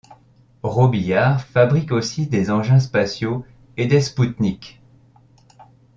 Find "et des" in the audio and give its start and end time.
3.77-4.01